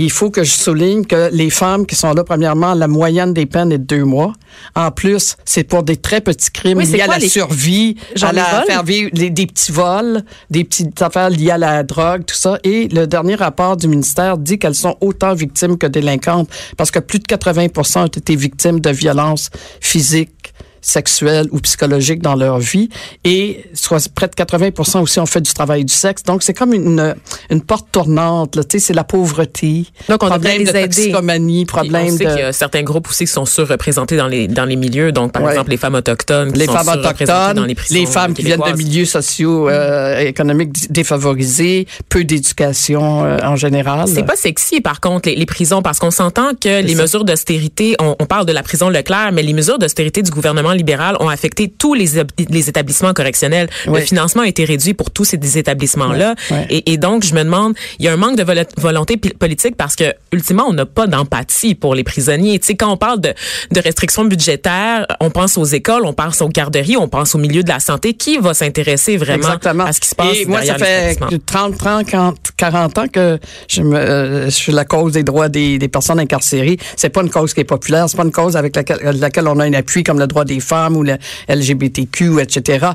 Il 0.00 0.12
faut 0.12 0.30
que 0.30 0.44
je 0.44 0.50
souligne 0.52 1.04
que 1.04 1.28
les 1.32 1.50
femmes 1.50 1.84
qui 1.84 1.96
sont 1.96 2.12
là, 2.12 2.22
premièrement, 2.22 2.72
la 2.74 2.86
moyenne 2.86 3.34
des 3.34 3.46
peines 3.46 3.72
est 3.72 3.78
de 3.78 3.84
deux 3.96 4.04
mois. 4.04 4.32
En 4.76 4.90
plus, 4.92 5.36
c'est 5.44 5.64
pour 5.64 5.82
des 5.82 5.96
très 5.96 6.20
petits 6.20 6.50
crimes 6.52 6.78
Oui, 6.78 6.86
c'est 6.86 6.96
liés 6.98 7.02
à 7.02 7.06
quoi 7.06 7.14
la 7.14 7.20
les- 7.20 7.28
survie, 7.28 7.96
Genre 8.14 8.30
à 8.30 8.32
les 8.32 8.38
la 8.38 8.50
vols? 8.58 8.66
faire 8.66 8.82
vivre 8.84 9.10
les- 9.12 9.30
des 9.30 9.46
petits 9.46 9.72
vols, 9.72 10.22
des 10.50 10.62
petites 10.62 11.02
affaires 11.02 11.30
liées 11.30 11.50
à 11.50 11.58
la 11.58 11.82
drogue, 11.82 12.24
tout 12.24 12.36
ça. 12.36 12.58
Et 12.62 12.86
le 12.88 13.06
dernier 13.06 13.34
rapport 13.34 13.76
du 13.76 13.88
ministère 13.88 14.38
dit 14.38 14.58
qu'elles 14.58 14.74
sont 14.76 14.96
autant 15.00 15.34
victimes 15.34 15.76
que 15.76 15.86
délinquantes 15.88 16.48
parce 16.76 16.90
que 16.92 17.00
plus 17.00 17.18
de 17.18 17.24
80% 17.26 18.02
ont 18.04 18.06
été 18.06 18.36
victimes 18.36 18.78
de 18.78 18.90
violences 18.90 19.50
physiques 19.80 20.54
sexuelles 20.88 21.46
ou 21.52 21.60
psychologiques 21.60 22.22
dans 22.22 22.34
leur 22.34 22.58
vie 22.58 22.88
et 23.24 23.64
soit 23.74 24.08
près 24.12 24.28
de 24.28 24.34
80 24.34 24.70
aussi 25.00 25.20
ont 25.20 25.26
fait 25.26 25.40
du 25.40 25.52
travail 25.52 25.84
du 25.84 25.92
sexe. 25.92 26.22
Donc 26.22 26.42
c'est 26.42 26.54
comme 26.54 26.72
une 26.74 27.14
une 27.50 27.60
porte 27.62 27.86
tournante, 27.92 28.56
là, 28.56 28.64
tu 28.64 28.78
sais, 28.78 28.86
c'est 28.86 28.94
la 28.94 29.04
pauvreté, 29.04 29.84
Donc, 30.08 30.22
on 30.22 30.28
problème 30.28 30.58
les 30.58 30.64
de 30.64 30.72
toxicomanie, 30.72 31.64
Puis 31.64 31.74
on 31.74 31.78
problème 31.78 32.10
sait 32.10 32.24
qu'il 32.24 32.34
y 32.34 32.42
de 32.42 32.42
a 32.46 32.52
certains 32.52 32.82
groupes 32.82 33.08
aussi 33.08 33.24
qui 33.24 33.32
sont 33.32 33.44
surreprésentés 33.46 34.16
dans 34.16 34.26
les 34.28 34.48
dans 34.48 34.64
les 34.64 34.76
milieux. 34.76 35.12
Donc, 35.12 35.32
par 35.32 35.42
Ouais. 35.42 35.50
exemple, 35.52 35.70
les 35.70 35.76
femmes 35.76 35.94
autochtones 35.94 36.52
qui 36.52 36.58
les 36.60 36.66
sont 36.66 36.72
femmes 36.72 36.98
autochtones, 36.98 37.54
dans 37.56 37.64
les 37.64 37.74
prisons 37.74 37.94
les 38.00 38.06
femmes 38.06 38.34
qui 38.34 38.42
viennent 38.42 38.60
de 38.60 38.76
milieux 38.76 39.04
sociaux 39.04 39.68
euh, 39.68 40.18
économiques 40.20 40.90
défavorisés, 40.92 41.86
peu 42.08 42.24
d'éducation 42.24 43.24
euh, 43.24 43.38
en 43.42 43.56
général. 43.56 44.06
C'est 44.08 44.22
pas 44.24 44.36
sexy, 44.36 44.80
par 44.80 45.00
contre, 45.00 45.28
les, 45.28 45.36
les 45.36 45.46
prisons, 45.46 45.82
parce 45.82 45.98
qu'on 45.98 46.10
s'entend 46.10 46.50
que 46.60 46.82
les 46.82 46.94
ça. 46.94 47.02
mesures 47.02 47.24
d'austérité, 47.24 47.96
on, 48.00 48.16
on 48.18 48.26
parle 48.26 48.46
de 48.46 48.52
la 48.52 48.62
prison 48.62 48.88
Leclerc, 48.88 49.30
mais 49.32 49.42
les 49.42 49.52
mesures 49.52 49.78
d'austérité 49.78 50.22
du 50.22 50.30
gouvernement 50.30 50.72
libéral 50.78 51.16
ont 51.20 51.28
affecté 51.28 51.68
tous 51.68 51.92
les, 51.94 52.06
les 52.48 52.68
établissements 52.70 53.12
correctionnels. 53.12 53.68
Le 53.86 53.92
Oui. 53.92 54.00
financement 54.02 54.42
a 54.42 54.48
été 54.48 54.64
réduit 54.64 54.94
pour 54.94 55.10
tous 55.10 55.24
ces 55.26 55.58
établissements-là. 55.58 56.34
Ouais. 56.50 56.66
Et, 56.70 56.92
et 56.92 56.96
donc, 56.96 57.24
je 57.24 57.34
me 57.34 57.42
demande, 57.44 57.74
il 57.98 58.06
y 58.06 58.08
a 58.08 58.12
un 58.12 58.16
manque 58.16 58.36
de 58.36 58.42
volo- 58.44 58.62
volonté 58.78 59.16
politique 59.16 59.76
parce 59.76 59.94
que, 59.96 60.14
ultimement, 60.32 60.64
on 60.68 60.72
n'a 60.72 60.86
pas 60.86 61.06
d'empathie 61.06 61.74
pour 61.74 61.94
les 61.94 62.04
prisonniers. 62.04 62.58
Tu 62.58 62.66
sais, 62.68 62.74
quand 62.76 62.90
on 62.90 62.96
parle 62.96 63.20
de, 63.20 63.34
de 63.72 63.80
restrictions 63.80 64.24
budgétaires, 64.24 65.06
on 65.20 65.30
pense 65.30 65.58
aux 65.58 65.64
écoles, 65.64 66.02
on 66.06 66.12
pense 66.14 66.40
aux 66.40 66.48
garderies, 66.48 66.96
on 66.96 67.08
pense 67.08 67.34
au 67.34 67.38
milieu 67.38 67.62
de 67.62 67.68
la 67.68 67.80
santé. 67.80 68.14
Qui 68.14 68.38
va 68.38 68.54
s'intéresser 68.54 69.16
vraiment 69.16 69.36
Exactement. 69.38 69.84
à 69.84 69.92
ce 69.92 70.00
qui 70.00 70.08
se 70.08 70.14
passe 70.14 70.36
Et 70.38 70.46
moi, 70.46 70.60
ça 70.62 70.74
derrière 70.74 70.86
fait 70.86 71.08
l'établissement? 71.10 71.42
30, 71.46 71.78
30, 71.78 72.06
40, 72.06 72.36
40 72.56 72.98
ans 72.98 73.06
que 73.12 73.38
je, 73.68 73.82
me, 73.82 73.96
euh, 73.96 74.44
je 74.46 74.50
suis 74.50 74.72
la 74.72 74.84
cause 74.84 75.12
des 75.12 75.22
droits 75.24 75.48
des, 75.48 75.78
des 75.78 75.88
personnes 75.88 76.20
incarcérées. 76.20 76.78
C'est 76.96 77.08
pas 77.10 77.22
une 77.22 77.30
cause 77.30 77.52
qui 77.54 77.60
est 77.60 77.64
populaire, 77.64 78.08
c'est 78.08 78.16
pas 78.16 78.24
une 78.24 78.32
cause 78.32 78.56
avec 78.56 78.76
laquelle, 78.76 78.98
laquelle 79.18 79.48
on 79.48 79.58
a 79.58 79.64
un 79.64 79.72
appui 79.74 80.02
comme 80.04 80.18
le 80.18 80.26
droit 80.26 80.44
des 80.44 80.57
femmes 80.60 80.96
ou 80.96 81.02
le 81.02 81.16
LGBTQ, 81.48 82.40
etc. 82.40 82.88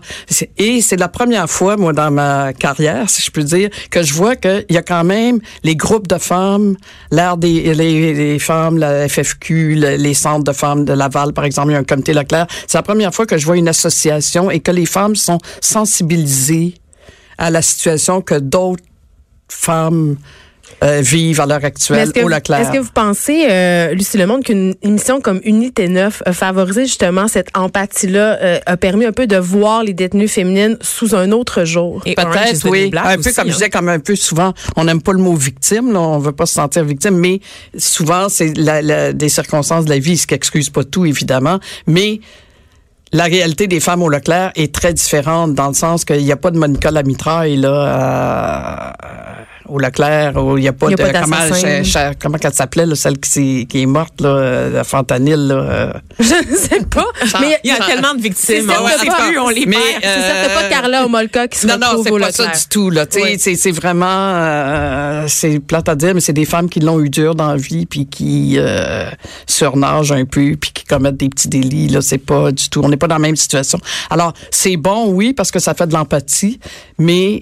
Et 0.57 0.81
c'est 0.81 0.97
la 0.97 1.07
première 1.07 1.49
fois, 1.49 1.77
moi, 1.77 1.93
dans 1.93 2.11
ma 2.11 2.53
carrière, 2.53 3.09
si 3.09 3.21
je 3.21 3.31
peux 3.31 3.43
dire, 3.43 3.69
que 3.89 4.03
je 4.03 4.13
vois 4.13 4.35
qu'il 4.35 4.65
y 4.69 4.77
a 4.77 4.81
quand 4.81 5.03
même 5.03 5.39
les 5.63 5.75
groupes 5.75 6.07
de 6.07 6.17
femmes, 6.17 6.75
l'air 7.11 7.37
des 7.37 7.73
les, 7.73 8.13
les 8.13 8.39
femmes, 8.39 8.77
la 8.77 9.07
FFQ, 9.07 9.75
le- 9.75 9.95
les 9.95 10.13
centres 10.13 10.43
de 10.43 10.53
femmes 10.53 10.85
de 10.85 10.93
Laval, 10.93 11.33
par 11.33 11.45
exemple, 11.45 11.69
il 11.69 11.73
y 11.73 11.75
a 11.75 11.79
un 11.79 11.83
comité 11.83 12.13
Leclerc. 12.13 12.47
C'est 12.67 12.77
la 12.77 12.83
première 12.83 13.13
fois 13.13 13.25
que 13.25 13.37
je 13.37 13.45
vois 13.45 13.57
une 13.57 13.67
association 13.67 14.49
et 14.51 14.59
que 14.59 14.71
les 14.71 14.85
femmes 14.85 15.15
sont 15.15 15.37
sensibilisées 15.61 16.75
à 17.37 17.49
la 17.49 17.61
situation 17.61 18.21
que 18.21 18.35
d'autres 18.35 18.83
femmes 19.49 20.17
euh, 20.83 21.01
vivent 21.01 21.39
à 21.41 21.45
l'heure 21.45 21.63
actuelle 21.63 22.09
au 22.23 22.27
Leclerc. 22.27 22.59
est-ce 22.61 22.71
que 22.71 22.77
vous 22.79 22.91
pensez, 22.93 23.45
euh, 23.49 23.93
Lucie 23.93 24.17
Le 24.17 24.27
Monde, 24.27 24.43
qu'une 24.43 24.75
émission 24.81 25.21
comme 25.21 25.39
Unité 25.43 25.87
9 25.87 26.23
a 26.25 26.33
favorisé 26.33 26.85
justement 26.85 27.27
cette 27.27 27.49
empathie-là, 27.55 28.37
euh, 28.41 28.59
a 28.65 28.77
permis 28.77 29.05
un 29.05 29.11
peu 29.11 29.27
de 29.27 29.37
voir 29.37 29.83
les 29.83 29.93
détenues 29.93 30.27
féminines 30.27 30.77
sous 30.81 31.15
un 31.15 31.31
autre 31.31 31.63
jour? 31.65 32.01
Peut-être, 32.03 32.69
oui. 32.69 32.91
Un 32.95 33.15
peu 33.15 33.19
aussi, 33.19 33.33
comme 33.33 33.45
je 33.47 33.51
hein. 33.51 33.53
disais, 33.53 33.69
comme 33.69 33.89
un 33.89 33.99
peu 33.99 34.15
souvent, 34.15 34.53
on 34.75 34.85
n'aime 34.85 35.01
pas 35.01 35.13
le 35.13 35.19
mot 35.19 35.35
victime, 35.35 35.91
là, 35.93 35.99
on 35.99 36.19
veut 36.19 36.31
pas 36.31 36.45
se 36.45 36.53
sentir 36.53 36.83
victime, 36.83 37.15
mais 37.17 37.39
souvent, 37.77 38.29
c'est 38.29 38.57
la, 38.57 38.81
la- 38.81 39.13
des 39.13 39.29
circonstances 39.29 39.85
de 39.85 39.89
la 39.89 39.99
vie, 39.99 40.17
ce 40.17 40.27
qui 40.27 40.33
excuse 40.33 40.69
pas 40.69 40.83
tout, 40.83 41.05
évidemment, 41.05 41.59
mais 41.87 42.19
la 43.11 43.25
réalité 43.25 43.67
des 43.67 43.79
femmes 43.79 44.01
au 44.01 44.09
Leclerc 44.09 44.51
est 44.55 44.73
très 44.73 44.91
différente 44.93 45.53
dans 45.53 45.67
le 45.67 45.73
sens 45.75 46.03
qu'il 46.03 46.23
n'y 46.23 46.31
a 46.31 46.35
pas 46.35 46.49
de 46.49 46.57
Monica 46.57 46.89
Lamitraille, 46.89 47.57
là, 47.57 47.83
à- 47.87 48.93
au 49.67 49.79
Leclerc, 49.79 50.35
où 50.35 50.57
il 50.57 50.61
n'y 50.61 50.67
a 50.67 50.73
pas 50.73 50.87
Il 50.87 50.91
y 50.91 50.93
a 51.01 51.07
de 51.07 51.11
pas 51.11 51.21
comment, 51.21 51.37
d'assassin. 51.37 51.67
ch- 51.83 51.91
ch- 51.91 52.15
comment 52.21 52.37
qu'elle 52.37 52.53
s'appelait, 52.53 52.85
celle 52.95 53.17
qui, 53.19 53.65
est 53.73 53.85
morte, 53.85 54.21
là, 54.21 54.29
euh, 54.29 54.69
la 54.71 54.83
fentanyl. 54.83 55.47
Là, 55.47 55.55
euh. 55.55 55.93
Je 56.19 56.51
ne 56.51 56.55
sais 56.55 56.85
pas. 56.85 57.05
mais 57.41 57.59
Il 57.63 57.69
y 57.69 57.71
a 57.71 57.77
tellement 57.85 58.13
de 58.13 58.21
victimes. 58.21 58.35
C'est 58.45 58.61
ouais, 58.61 58.91
sait 58.91 58.97
c'est 58.99 59.05
plus, 59.07 59.35
pas- 59.35 59.41
on 59.43 59.49
les 59.49 59.65
mais, 59.65 59.77
perd. 59.77 60.03
c'est 60.03 60.07
ça, 60.21 60.43
c'est 60.43 60.51
Euh, 60.51 60.61
pas 60.61 60.69
Carla 60.69 61.05
Homolka 61.05 61.47
qui 61.47 61.59
se 61.59 61.67
Non, 61.67 61.77
non, 61.77 61.87
retrouve 61.87 62.05
c'est 62.05 62.11
au 62.11 62.17
pas 62.19 62.31
ça 62.31 62.47
du 62.47 62.59
tout. 62.69 62.89
Là. 62.89 63.05
Tu 63.05 63.19
sais, 63.19 63.23
Oui. 63.23 63.35
C'est, 63.39 63.55
c'est 63.55 63.71
vraiment, 63.71 64.05
euh, 64.09 65.25
c'est 65.27 65.59
plate 65.59 65.89
à 65.89 65.95
dire, 65.95 66.13
mais 66.13 66.21
c'est 66.21 66.33
des 66.33 66.45
femmes 66.45 66.69
qui 66.69 66.79
l'ont 66.79 66.99
eu 66.99 67.09
dur 67.09 67.35
dans 67.35 67.47
la 67.49 67.55
vie, 67.57 67.85
puis 67.85 68.05
qui 68.07 68.55
euh, 68.57 69.09
surnagent 69.47 70.11
un 70.11 70.25
peu, 70.25 70.55
puis 70.59 70.71
qui 70.73 70.83
commettent 70.85 71.17
des 71.17 71.29
petits 71.29 71.47
délits. 71.47 71.87
Là, 71.89 72.01
c'est 72.01 72.17
pas 72.17 72.51
du 72.51 72.69
tout. 72.69 72.81
On 72.83 72.89
n'est 72.89 72.97
pas 72.97 73.07
dans 73.07 73.15
la 73.15 73.19
même 73.19 73.35
situation. 73.35 73.79
Alors, 74.09 74.33
c'est 74.51 74.77
bon, 74.77 75.09
oui, 75.11 75.33
parce 75.33 75.51
que 75.51 75.59
ça 75.59 75.73
fait 75.73 75.87
de 75.87 75.93
l'empathie, 75.93 76.59
mais 76.97 77.41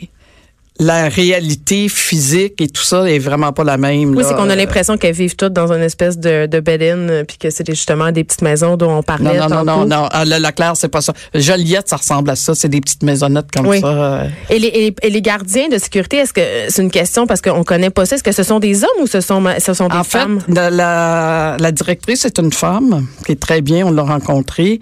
la 0.84 1.10
réalité 1.10 1.88
physique 1.90 2.60
et 2.60 2.68
tout 2.68 2.82
ça 2.82 3.08
est 3.08 3.20
vraiment 3.20 3.54
pas 3.54 3.64
la 3.64 3.78
même. 3.78 4.16
Oui, 4.16 4.24
c'est 4.28 4.34
qu'on 4.34 4.50
a 4.50 4.54
Euh, 4.54 4.56
l'impression 4.56 4.98
qu'elles 4.98 5.14
vivent 5.14 5.36
toutes 5.36 5.54
dans 5.54 5.72
une 5.72 5.84
espèce 5.84 6.18
de, 6.18 6.48
de 6.48 6.60
bed-in, 6.60 6.98
euh, 7.08 7.24
puis 7.24 7.38
que 7.38 7.52
c'est 7.52 7.64
des- 7.64 7.76
justement 7.76 8.12
des 8.12 8.24
petites 8.24 8.42
maisons 8.42 8.78
dont 8.78 8.92
on 8.98 9.04
parlait. 9.04 9.38
Non, 9.38 9.48
non, 9.48 9.64
non, 9.64 9.86
non. 9.86 10.08
Ah, 10.12 10.26
le 10.26 10.40
Leclerc, 10.40 10.74
c'est 10.76 10.88
pas 10.90 11.02
ça. 11.02 11.14
Joliette, 11.36 11.88
ça 11.88 11.98
ressemble 11.98 12.32
à 12.32 12.36
ça. 12.36 12.56
C'est 12.56 12.68
des 12.68 12.82
petites 12.82 13.04
maisonnettes 13.04 13.52
comme 13.56 13.72
ça. 13.80 13.88
euh. 13.88 14.28
Et 14.50 14.58
les, 14.58 14.96
et, 15.04 15.10
les 15.12 15.22
gardiens 15.22 15.70
de 15.70 15.78
sécurité, 15.78 16.18
est-ce 16.18 16.34
que 16.34 16.42
c'est 16.70 16.82
une 16.82 16.90
question 16.92 17.28
parce 17.28 17.42
qu'on 17.42 17.64
connaît 17.64 17.92
pas 17.92 18.06
ça? 18.08 18.16
Est-ce 18.16 18.24
que 18.24 18.32
ce 18.32 18.42
sont 18.42 18.58
des 18.60 18.84
hommes 18.84 19.04
ou 19.04 19.08
ce 19.08 19.22
sont, 19.22 19.44
ce 19.60 19.74
sont 19.76 19.88
des 19.88 19.96
En 19.98 20.04
femmes? 20.04 20.40
fait, 20.42 20.52
la, 20.52 20.70
la, 20.72 21.58
la 21.60 21.72
directrice 21.72 22.26
est 22.26 22.40
une 22.40 22.52
femme 22.52 23.06
qui 23.26 23.34
est 23.34 23.40
très 23.40 23.62
bien, 23.62 23.86
on 23.86 23.92
l'a 23.92 24.02
rencontrée. 24.04 24.80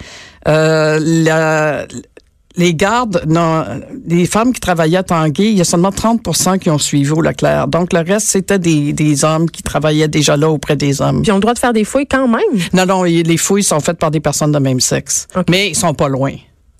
Euh, 0.47 0.97
la- 1.01 1.85
les 2.59 2.75
gardes, 2.75 3.23
non, 3.27 3.65
les 4.05 4.25
femmes 4.25 4.53
qui 4.53 4.59
travaillaient 4.59 4.97
à 4.97 5.03
Tanguay, 5.03 5.51
il 5.51 5.57
y 5.57 5.61
a 5.61 5.65
seulement 5.65 5.89
30% 5.89 6.59
qui 6.59 6.69
ont 6.69 6.77
suivi 6.77 7.09
au 7.09 7.21
Leclerc. 7.21 7.67
Donc, 7.67 7.93
le 7.93 8.01
reste, 8.01 8.27
c'était 8.27 8.59
des, 8.59 8.93
des 8.93 9.23
hommes 9.23 9.49
qui 9.49 9.63
travaillaient 9.63 10.07
déjà 10.07 10.37
là 10.37 10.49
auprès 10.49 10.75
des 10.75 11.01
hommes. 11.01 11.21
Puis 11.21 11.29
ils 11.29 11.31
ont 11.31 11.35
le 11.35 11.41
droit 11.41 11.53
de 11.53 11.59
faire 11.59 11.73
des 11.73 11.85
fouilles 11.85 12.07
quand 12.07 12.27
même. 12.27 12.61
Non, 12.73 12.85
non, 12.85 13.03
les 13.03 13.37
fouilles 13.37 13.63
sont 13.63 13.79
faites 13.79 13.97
par 13.97 14.11
des 14.11 14.19
personnes 14.19 14.51
de 14.51 14.59
même 14.59 14.79
sexe. 14.79 15.27
Mais 15.49 15.69
ils 15.69 15.75
sont 15.75 15.93
pas 15.93 16.09
loin. 16.09 16.33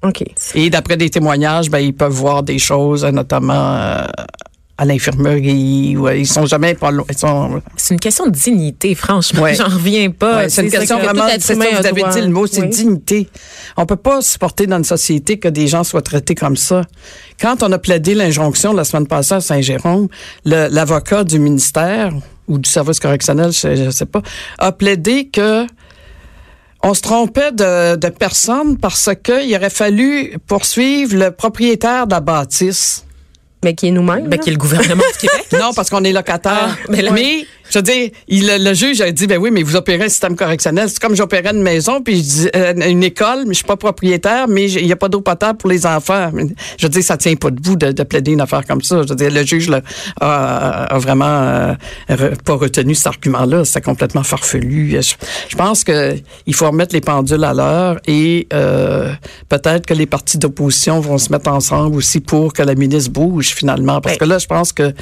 OK. 0.04 0.24
Et 0.56 0.70
d'après 0.70 0.98
des 0.98 1.10
témoignages, 1.10 1.70
ben, 1.70 1.80
ils 1.80 1.94
peuvent 1.94 2.14
voir 2.14 2.44
des 2.44 2.60
choses, 2.60 3.04
euh, 3.04 3.12
notamment 3.12 3.76
euh, 3.76 4.06
à 4.82 4.86
l'infirmerie, 4.86 5.98
ou 5.98 6.08
euh, 6.08 6.16
ils 6.16 6.26
sont 6.26 6.46
jamais 6.46 6.74
pas 6.74 6.90
loin. 6.90 7.04
Sont, 7.18 7.62
C'est 7.76 7.94
une 7.96 8.00
question 8.00 8.28
de 8.28 8.32
dignité, 8.32 8.96
franchement. 8.96 9.42
Ouais. 9.42 9.54
J'en 9.54 9.66
reviens 9.66 10.10
pas. 10.10 10.38
Ouais, 10.38 10.50
c'est 10.50 10.64
une 10.64 10.72
question 10.72 10.98
que 11.00 11.04
vraiment, 11.04 11.28
c'est 11.38 11.42
ça, 11.42 11.54
vous 11.56 11.86
avez 11.86 12.02
droit. 12.02 12.14
dit 12.14 12.22
le 12.22 12.30
mot, 12.30 12.48
c'est 12.48 12.62
Oui. 12.62 12.70
dignité. 12.70 13.30
On 13.76 13.86
peut 13.86 13.98
pas 13.98 14.22
supporter 14.22 14.68
dans 14.68 14.78
une 14.78 14.86
société 14.86 15.38
que 15.38 15.50
des 15.50 15.68
gens 15.68 15.84
soient 15.84 16.02
traités 16.02 16.34
comme 16.34 16.56
ça. 16.56 16.84
Quand 17.42 17.62
on 17.62 17.72
a 17.74 17.78
plaidé 17.78 18.16
l'injonction 18.16 18.72
la 18.72 18.86
semaine 18.86 19.06
passée 19.06 19.34
à 19.36 19.42
Saint-Jérôme, 19.42 20.08
l'avocat 20.46 21.26
du 21.26 21.40
ministère 21.40 22.14
ou 22.48 22.58
du 22.58 22.70
service 22.70 23.02
correctionnel, 23.02 23.52
je, 23.52 23.76
je 23.76 23.90
sais 23.90 24.06
pas, 24.06 24.22
a 24.60 24.72
plaidé 24.72 25.28
que 25.28 25.68
on 26.82 26.94
se 26.94 27.02
trompait 27.02 27.52
de, 27.52 27.98
de 27.98 28.08
personne 28.08 28.78
parce 28.78 29.10
qu'il 29.22 29.54
aurait 29.54 29.70
fallu 29.70 30.38
poursuivre 30.48 31.18
le 31.18 31.32
propriétaire 31.32 32.08
de 32.08 32.14
la 32.14 32.22
bâtisse. 32.22 33.04
Mais 33.64 33.74
qui 33.74 33.88
est 33.88 33.92
nous-mêmes. 33.92 34.24
Ben, 34.26 34.32
là. 34.32 34.38
qui 34.38 34.50
est 34.50 34.54
le 34.54 34.58
gouvernement 34.58 35.04
du 35.22 35.28
Québec. 35.28 35.48
Non, 35.54 35.74
parce 35.74 35.90
qu'on 35.90 36.04
est 36.04 36.14
locataire. 36.14 36.70
Ah, 36.72 36.86
mais 36.90 37.02
là- 37.02 37.12
mais, 37.12 37.46
je 37.70 37.78
veux 37.80 37.84
dire, 37.84 38.10
il, 38.28 38.48
le 38.64 38.74
juge 38.74 39.02
a 39.02 39.12
dit, 39.12 39.28
ben 39.28 39.38
oui, 39.38 39.50
mais 39.52 39.64
vous 39.64 39.76
opérez 39.76 40.06
un 40.06 40.10
système 40.10 40.36
correctionnel. 40.36 40.90
C'est 40.90 41.00
comme 41.00 41.16
j'opérais 41.16 41.52
une 41.54 41.62
maison, 41.62 42.02
puis 42.02 42.18
je 42.18 42.22
dis, 42.22 42.50
euh, 42.56 42.74
une 42.90 43.04
école, 43.04 43.44
mais 43.46 43.54
je 43.54 43.58
suis 43.60 43.66
pas 43.66 43.78
propriétaire, 43.78 44.48
mais 44.48 44.70
il 44.72 44.86
n'y 44.86 44.92
a 44.92 44.96
pas 44.96 45.10
d'eau 45.10 45.22
potable 45.22 45.58
pour 45.58 45.70
les 45.70 45.86
enfants. 45.86 46.32
Je 46.78 46.86
veux 46.86 46.90
dire, 46.90 47.04
ça 47.04 47.18
tient 47.18 47.36
pas 47.36 47.52
debout 47.52 47.76
de, 47.76 47.92
de 47.92 48.04
plaider 48.04 48.32
une 48.32 48.42
affaire 48.42 48.66
comme 48.66 48.82
ça. 48.82 49.02
Je 49.04 49.10
veux 49.10 49.16
dire, 49.16 49.32
le 49.32 49.46
juge 49.46 49.70
là, 49.70 49.82
a, 50.20 50.86
a 50.96 50.98
vraiment 51.00 51.26
euh, 51.26 51.74
re- 52.10 52.36
pas 52.44 52.54
retenu 52.56 52.96
cet 52.96 53.08
argument-là. 53.08 53.66
C'est 53.66 53.82
complètement 53.82 54.24
farfelu. 54.24 54.92
Je, 55.02 55.14
je 55.50 55.56
pense 55.56 55.84
que 55.84 56.16
il 56.46 56.56
faut 56.56 56.68
remettre 56.68 56.94
les 56.96 57.02
pendules 57.02 57.44
à 57.44 57.54
l'heure 57.54 58.00
et 58.08 58.48
euh, 58.54 59.14
peut-être 59.48 59.86
que 59.86 59.94
les 59.94 60.06
partis 60.06 60.38
d'opposition 60.38 61.00
vont 61.00 61.18
se 61.18 61.32
mettre 61.32 61.50
ensemble 61.52 61.96
aussi 61.98 62.20
pour 62.20 62.54
que 62.54 62.64
la 62.64 62.76
ministre 62.76 63.12
bouge 63.12 63.50
finalement. 63.56 64.02
Parce 64.02 64.16
Ben- 64.18 64.26
que 64.26 64.30
là, 64.30 64.38
je 64.40 64.48
pense 64.48 64.74
que 64.74 64.94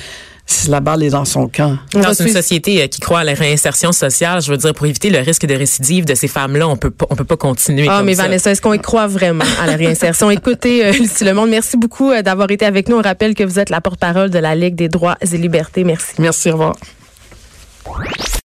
si 0.48 0.70
la 0.70 0.80
balle 0.80 1.04
est 1.04 1.10
dans 1.10 1.26
son 1.26 1.48
camp. 1.48 1.78
Dans 1.94 2.14
une 2.14 2.30
société 2.30 2.82
euh, 2.82 2.88
qui 2.88 3.02
croit 3.02 3.20
à 3.20 3.24
la 3.26 3.34
réinsertion 3.34 3.92
sociale, 3.92 4.42
je 4.42 4.50
veux 4.50 4.58
dire, 4.58 4.74
pour 4.74 4.86
éviter 4.86 5.10
le 5.10 5.20
risque 5.20 5.46
de 5.46 5.54
récidive 5.54 6.06
de 6.06 6.16
ces 6.16 6.30
femmes-là, 6.30 6.68
on 6.68 6.78
peut 6.78 6.90
pas, 6.90 7.06
on 7.10 7.16
peut 7.16 7.26
pas 7.26 7.36
continuer 7.36 7.86
Ah, 7.90 7.98
comme 7.98 8.06
mais 8.06 8.16
ça. 8.16 8.24
Vanessa, 8.24 8.52
est-ce 8.52 8.62
qu'on 8.62 8.74
y 8.74 8.80
croit 8.80 9.08
vraiment 9.08 9.44
à 9.62 9.68
la 9.68 9.76
réinsertion? 9.76 10.32
Écoutez, 10.38 10.86
euh, 10.86 10.92
Lucie 10.94 11.26
Lemonde, 11.26 11.50
merci 11.50 11.76
beaucoup 11.76 12.12
euh, 12.12 12.22
d'avoir 12.22 12.50
été 12.50 12.66
avec 12.66 12.88
nous. 12.88 12.96
On 12.98 13.02
rappelle 13.02 13.36
que 13.36 13.44
vous 13.44 13.60
êtes 13.60 13.70
la 13.70 13.82
porte-parole 13.82 14.30
de 14.30 14.40
la 14.40 14.56
Ligue 14.56 14.76
des 14.76 14.90
droits 14.90 15.18
et 15.22 15.38
libertés. 15.38 15.84
Merci. 15.84 16.14
Merci, 16.20 16.50
au 16.50 16.54
revoir. 16.54 16.76